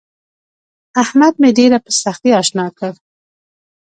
احمد 1.03 1.33
مې 1.41 1.49
ډېره 1.57 1.77
په 1.85 1.91
سختي 2.03 2.29
اشنا 2.41 2.65
کړ. 2.77 2.91